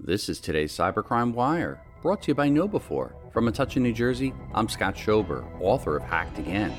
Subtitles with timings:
[0.00, 3.32] This is today's Cybercrime Wire, brought to you by KnowBe4.
[3.32, 6.72] From Metuchen, New Jersey, I'm Scott Schober, author of Hacked Again.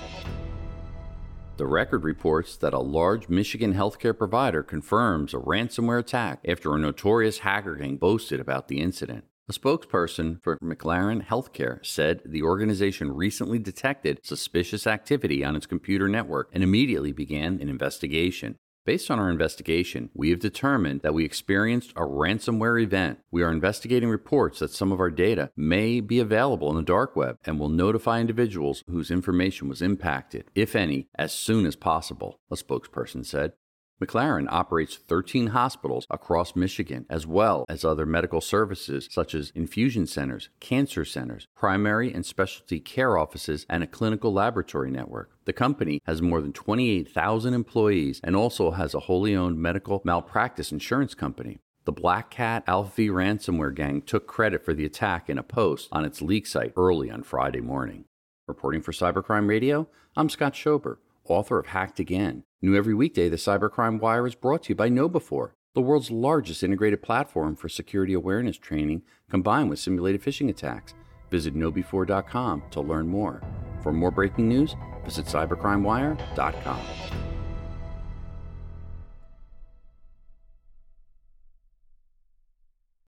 [1.57, 6.79] The record reports that a large Michigan healthcare provider confirms a ransomware attack after a
[6.79, 9.25] notorious hacker gang boasted about the incident.
[9.49, 16.07] A spokesperson for McLaren Healthcare said the organization recently detected suspicious activity on its computer
[16.07, 18.55] network and immediately began an investigation.
[18.89, 23.19] Based on our investigation, we have determined that we experienced a ransomware event.
[23.29, 27.15] We are investigating reports that some of our data may be available in the dark
[27.15, 32.39] web and will notify individuals whose information was impacted, if any, as soon as possible,
[32.49, 33.53] a spokesperson said.
[34.01, 40.07] McLaren operates 13 hospitals across Michigan, as well as other medical services such as infusion
[40.07, 45.31] centers, cancer centers, primary and specialty care offices, and a clinical laboratory network.
[45.43, 50.71] The company has more than 28,000 employees and also has a wholly owned medical malpractice
[50.71, 51.57] insurance company.
[51.83, 56.05] The Black Cat Alpha ransomware gang took credit for the attack in a post on
[56.05, 58.05] its leak site early on Friday morning.
[58.47, 62.43] Reporting for Cybercrime Radio, I'm Scott Schober, author of Hacked Again.
[62.61, 66.63] New every weekday, the Cybercrime Wire is brought to you by KnowBe4, the world's largest
[66.63, 70.93] integrated platform for security awareness training combined with simulated phishing attacks.
[71.29, 73.41] Visit knowbe4.com to learn more.
[73.81, 77.28] For more breaking news, visit cybercrimewire.com.